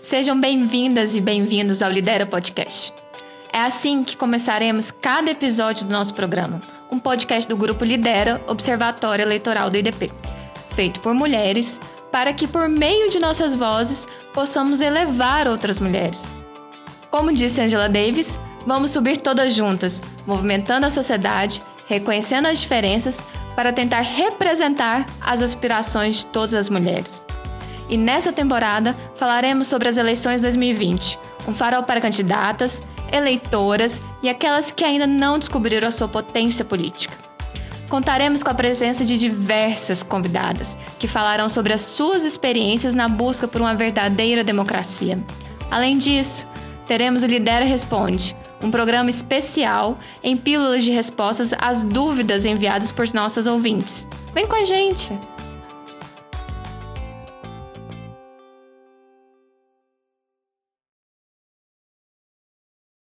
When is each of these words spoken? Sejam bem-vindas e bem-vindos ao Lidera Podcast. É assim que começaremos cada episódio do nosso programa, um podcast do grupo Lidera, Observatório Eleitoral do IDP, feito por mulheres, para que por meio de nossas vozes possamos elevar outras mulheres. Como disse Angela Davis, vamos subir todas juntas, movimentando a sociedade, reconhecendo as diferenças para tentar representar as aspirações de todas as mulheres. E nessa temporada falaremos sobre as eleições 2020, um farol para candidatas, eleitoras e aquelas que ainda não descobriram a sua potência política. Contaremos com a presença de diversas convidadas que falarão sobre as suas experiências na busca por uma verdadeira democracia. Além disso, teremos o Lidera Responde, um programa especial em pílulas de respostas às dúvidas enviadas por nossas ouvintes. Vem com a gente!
Sejam 0.00 0.40
bem-vindas 0.40 1.14
e 1.14 1.20
bem-vindos 1.20 1.82
ao 1.82 1.90
Lidera 1.90 2.24
Podcast. 2.24 2.94
É 3.52 3.58
assim 3.58 4.02
que 4.02 4.16
começaremos 4.16 4.90
cada 4.90 5.30
episódio 5.30 5.84
do 5.84 5.92
nosso 5.92 6.14
programa, 6.14 6.62
um 6.90 6.98
podcast 6.98 7.46
do 7.46 7.54
grupo 7.54 7.84
Lidera, 7.84 8.40
Observatório 8.46 9.22
Eleitoral 9.22 9.68
do 9.68 9.76
IDP, 9.76 10.10
feito 10.74 11.00
por 11.00 11.12
mulheres, 11.12 11.78
para 12.10 12.32
que 12.32 12.48
por 12.48 12.70
meio 12.70 13.10
de 13.10 13.18
nossas 13.18 13.54
vozes 13.54 14.08
possamos 14.32 14.80
elevar 14.80 15.46
outras 15.46 15.78
mulheres. 15.78 16.32
Como 17.10 17.30
disse 17.30 17.60
Angela 17.60 17.86
Davis, 17.86 18.38
vamos 18.66 18.92
subir 18.92 19.18
todas 19.18 19.52
juntas, 19.52 20.02
movimentando 20.26 20.86
a 20.86 20.90
sociedade, 20.90 21.62
reconhecendo 21.86 22.46
as 22.46 22.60
diferenças 22.60 23.18
para 23.54 23.74
tentar 23.74 24.00
representar 24.00 25.04
as 25.20 25.42
aspirações 25.42 26.20
de 26.20 26.26
todas 26.28 26.54
as 26.54 26.70
mulheres. 26.70 27.22
E 27.88 27.96
nessa 27.96 28.32
temporada 28.32 28.96
falaremos 29.16 29.66
sobre 29.66 29.88
as 29.88 29.96
eleições 29.96 30.40
2020, 30.40 31.18
um 31.46 31.54
farol 31.54 31.82
para 31.82 32.00
candidatas, 32.00 32.82
eleitoras 33.10 34.00
e 34.22 34.28
aquelas 34.28 34.70
que 34.70 34.84
ainda 34.84 35.06
não 35.06 35.38
descobriram 35.38 35.88
a 35.88 35.92
sua 35.92 36.08
potência 36.08 36.64
política. 36.64 37.16
Contaremos 37.88 38.42
com 38.42 38.50
a 38.50 38.54
presença 38.54 39.02
de 39.04 39.18
diversas 39.18 40.02
convidadas 40.02 40.76
que 40.98 41.06
falarão 41.06 41.48
sobre 41.48 41.72
as 41.72 41.80
suas 41.80 42.24
experiências 42.24 42.94
na 42.94 43.08
busca 43.08 43.48
por 43.48 43.62
uma 43.62 43.74
verdadeira 43.74 44.44
democracia. 44.44 45.18
Além 45.70 45.96
disso, 45.96 46.46
teremos 46.86 47.22
o 47.22 47.26
Lidera 47.26 47.64
Responde, 47.64 48.36
um 48.60 48.70
programa 48.70 49.08
especial 49.08 49.98
em 50.22 50.36
pílulas 50.36 50.84
de 50.84 50.90
respostas 50.90 51.54
às 51.58 51.82
dúvidas 51.82 52.44
enviadas 52.44 52.92
por 52.92 53.06
nossas 53.14 53.46
ouvintes. 53.46 54.06
Vem 54.34 54.46
com 54.46 54.56
a 54.56 54.64
gente! 54.64 55.10